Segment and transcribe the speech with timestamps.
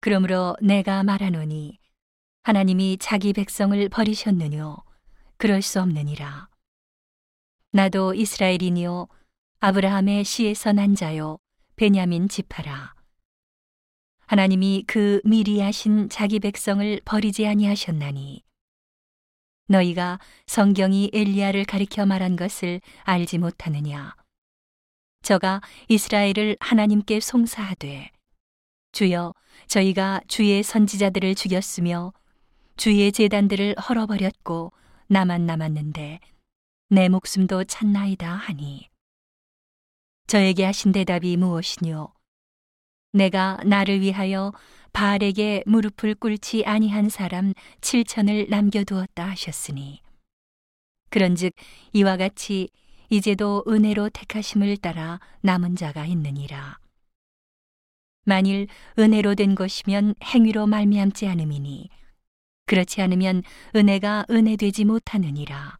[0.00, 1.78] 그러므로 내가 말하노니
[2.42, 4.78] 하나님이 자기 백성을 버리셨느뇨?
[5.36, 6.48] 그럴 수 없느니라.
[7.72, 9.08] 나도 이스라엘이니요
[9.60, 11.38] 아브라함의 씨에서 난 자요
[11.76, 12.94] 베냐민 지파라.
[14.26, 18.42] 하나님이 그 미리 하신 자기 백성을 버리지 아니하셨나니
[19.66, 24.14] 너희가 성경이 엘리야를 가리켜 말한 것을 알지 못하느냐?
[25.22, 28.10] 저가 이스라엘을 하나님께 송사하되
[28.92, 29.32] 주여
[29.68, 32.12] 저희가 주의 선지자들을 죽였으며
[32.76, 34.72] 주의 제단들을 헐어버렸고
[35.06, 36.18] 나만 남았는데
[36.88, 38.88] 내 목숨도 찾나이다 하니.
[40.26, 42.12] 저에게 하신 대답이 무엇이뇨?
[43.12, 44.52] 내가 나를 위하여
[44.92, 50.00] 바알에게 무릎을 꿇지 아니한 사람 칠천을 남겨두었다 하셨으니.
[51.10, 51.52] 그런즉
[51.92, 52.70] 이와 같이
[53.08, 56.79] 이제도 은혜로 택하심을 따라 남은 자가 있느니라
[58.30, 61.90] 만일 은혜로 된 것이면 행위로 말미암지 않음이니
[62.66, 63.42] 그렇지 않으면
[63.74, 65.78] 은혜가 은혜되지 못하느니라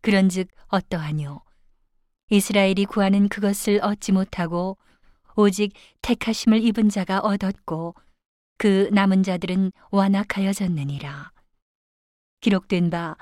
[0.00, 1.42] 그런즉 어떠하뇨
[2.30, 4.78] 이스라엘이 구하는 그것을 얻지 못하고
[5.36, 7.94] 오직 택하심을 입은 자가 얻었고
[8.56, 11.32] 그 남은 자들은 완악하여졌느니라.
[12.40, 13.16] 기록된 바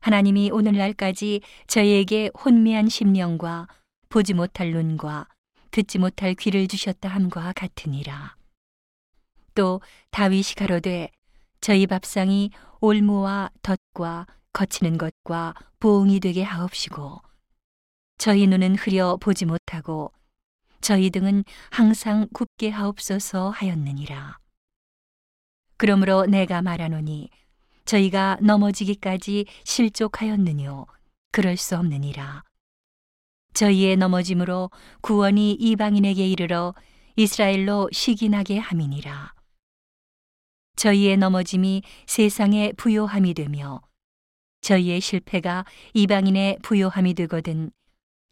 [0.00, 3.68] 하나님이 오늘날까지 저희에게 혼미한 심령과
[4.08, 5.28] 보지 못할 눈과
[5.78, 8.34] 듣지 못할 귀를 주셨다 함과 같으니라.
[9.54, 11.10] 또 다윗이 가로되
[11.60, 17.20] 저희 밥상이 올무와 덫과 거치는 것과 보응이 되게 하옵시고
[18.18, 20.12] 저희 눈은 흐려 보지 못하고
[20.80, 24.38] 저희 등은 항상 굽게 하옵소서 하였느니라.
[25.76, 27.30] 그러므로 내가 말하노니
[27.84, 30.86] 저희가 넘어지기까지 실족하였느뇨
[31.30, 32.47] 그럴 수 없느니라.
[33.58, 34.70] 저희의 넘어짐으로
[35.00, 36.76] 구원이 이방인에게 이르러
[37.16, 39.34] 이스라엘로 시기나게 함이니라.
[40.76, 43.80] 저희의 넘어짐이 세상의 부요함이 되며
[44.60, 47.72] 저희의 실패가 이방인의 부요함이 되거든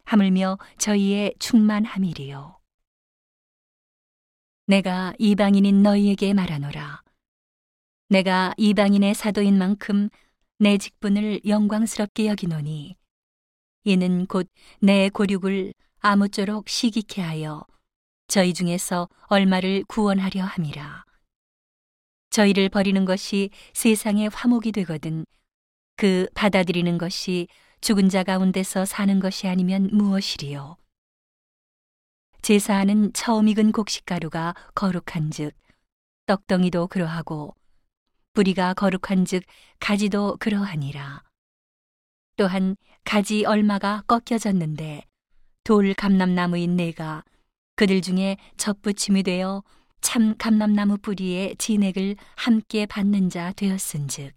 [0.05, 2.57] 하물며 저희의 충만함이리요.
[4.67, 7.03] 내가 이방인인 너희에게 말하노라.
[8.07, 10.07] 내가 이방인의 사도인 만큼
[10.57, 12.95] 내 직분을 영광스럽게 여기노니
[13.87, 14.49] 이는 곧
[14.81, 17.65] 내 고륙을 아무쪼록 시기케 하여
[18.27, 21.05] 저희 중에서 얼마를 구원하려 함이라.
[22.29, 25.25] 저희를 버리는 것이 세상의 화목이 되거든
[25.95, 27.47] 그 받아들이는 것이
[27.79, 30.75] 죽은 자 가운데서 사는 것이 아니면 무엇이리요?
[32.41, 35.55] 제사하는 처음 익은 곡식가루가 거룩한즉
[36.25, 37.55] 떡덩이도 그러하고
[38.33, 39.43] 뿌리가 거룩한즉
[39.79, 41.26] 가지도 그러하니라.
[42.37, 45.01] 또한 가지 얼마가 꺾여졌는데
[45.63, 47.23] 돌 감람나무인 내가
[47.75, 49.63] 그들 중에 젖붙임이 되어
[50.01, 54.33] 참 감람나무 뿌리에 진액을 함께 받는 자 되었은즉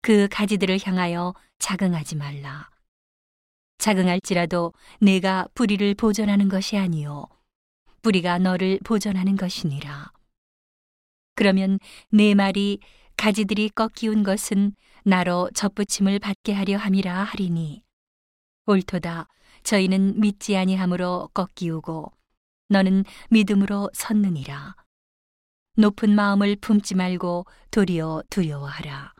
[0.00, 2.70] 그 가지들을 향하여 자긍하지 말라.
[3.78, 7.26] 자긍할지라도 내가 뿌리를 보존하는 것이 아니요
[8.02, 10.12] 뿌리가 너를 보존하는 것이니라.
[11.34, 11.78] 그러면
[12.10, 12.78] 내 말이
[13.16, 17.82] 가지들이 꺾이운 것은 나로 젖붙임을 받게 하려 함이라 하리니
[18.66, 19.28] 옳도다
[19.62, 22.12] 저희는 믿지 아니함으로 꺾이우고
[22.68, 24.74] 너는 믿음으로 섰느니라.
[25.76, 29.12] 높은 마음을 품지 말고 도리어 두려워하라.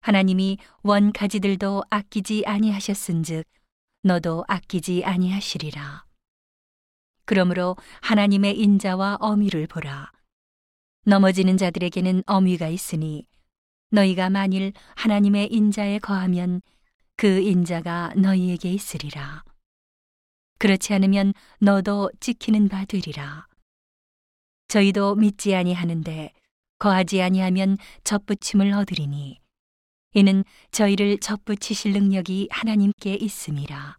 [0.00, 3.44] 하나님이 원 가지들도 아끼지 아니하셨은즉
[4.02, 6.04] 너도 아끼지 아니하시리라.
[7.24, 10.10] 그러므로 하나님의 인자와 어미를 보라.
[11.04, 13.26] 넘어지는 자들에게는 어미가 있으니
[13.90, 16.62] 너희가 만일 하나님의 인자에 거하면
[17.16, 19.42] 그 인자가 너희에게 있으리라.
[20.58, 23.48] 그렇지 않으면 너도 지키는 바 되리라.
[24.68, 26.32] 저희도 믿지 아니하는데
[26.78, 29.40] 거하지 아니하면 접붙임을 얻으리니
[30.14, 33.98] 이는 저희를 접붙이실 능력이 하나님께 있음이라.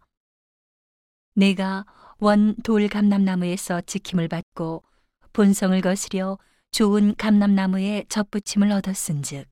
[1.35, 1.85] 내가
[2.20, 4.84] 원 돌 감람나무에서 지킴을 받고
[5.34, 6.38] 본성을 거스려
[6.73, 9.47] 좋은 감람나무에 접붙임을 얻었은즉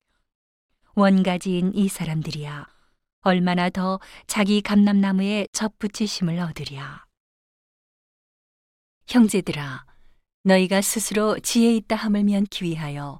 [0.95, 2.65] 원가지인 이 사람들이야
[3.21, 7.05] 얼마나 더 자기 감람나무에 접붙이심을 얻으랴.
[9.07, 9.85] 형제들아,
[10.45, 13.19] 너희가 스스로 지혜 있다 함을 면기 위하여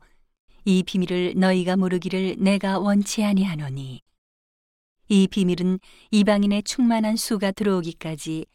[0.66, 4.02] 이 비밀을 너희가 모르기를 내가 원치 아니하노니
[5.10, 5.78] 이 비밀은
[6.10, 8.48] 이방인의 충만한 수가 들어오기까지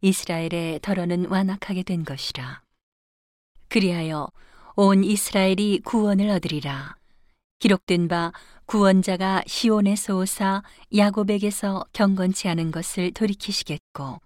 [0.00, 2.62] 이스라엘의 덜어는 완악하게 된 것이라.
[3.66, 4.28] 그리하여
[4.74, 6.96] 온 이스라엘이 구원을 얻으리라.
[7.58, 8.32] 기록된 바
[8.66, 10.62] 구원자가 시온에서 오사
[10.96, 14.20] 야곱에게서 경건치 않은 것을 돌이키시겠고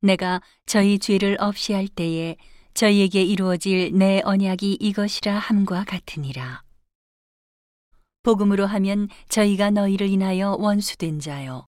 [0.00, 2.36] 내가 저희 죄를 없이 할 때에
[2.74, 6.62] 저희에게 이루어질 내 언약이 이것이라 함과 같으니라.
[8.22, 11.66] 복음으로 하면 저희가 너희를 인하여 원수된 자요.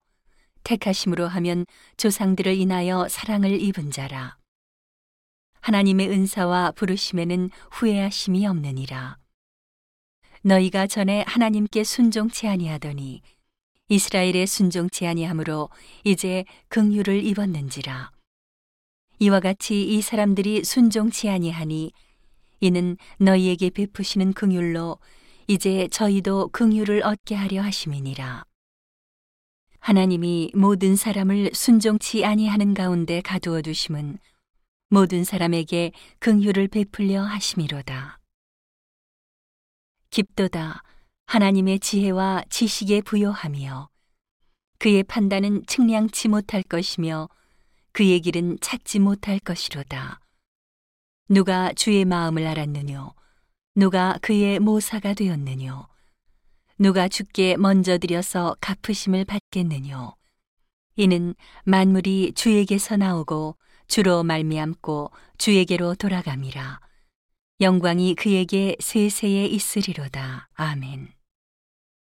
[0.63, 1.67] 택하심으로 하면
[1.97, 4.37] 조상들을 인하여 사랑을 입은 자라.
[5.65, 9.17] 하나님의 은사와 부르심에는 후회하심이 없느니라.
[10.43, 13.23] 너희가 전에 하나님께 순종치 아니하더니
[13.89, 15.71] 이스라엘의 순종치 아니하므로
[16.05, 18.11] 이제 긍휼을 입었는지라.
[19.21, 21.93] 이와 같이 이 사람들이 순종치 아니하니
[22.61, 24.99] 이는 너희에게 베푸시는 긍휼로
[25.47, 28.45] 이제 저희도 긍휼을 얻게 하려 하심이니라.
[29.79, 34.19] 하나님이 모든 사람을 순종치 아니하는 가운데 가두어 두심은
[34.95, 38.21] 모든 사람에게 긍휼을 베풀려 하심이로다.
[40.11, 40.85] 깊도다
[41.27, 43.89] 하나님의 지혜와 지식에 부요하며
[44.79, 47.29] 그의 판단은 측량치 못할 것이며
[47.91, 50.21] 그의 길은 찾지 못할 것이로다.
[51.29, 53.15] 누가 주의 마음을 알았느뇨?
[53.75, 55.89] 누가 그의 모사가 되었느뇨?
[56.79, 60.15] 누가 주께 먼저 드려서 갚으심을 받겠느뇨?
[60.95, 66.81] 이는 만물이 주에게서 나오고 주로 말미암고 주에게로 돌아감이라.
[67.61, 70.49] 영광이 그에게 세세에 있으리로다.
[70.55, 71.09] 아멘.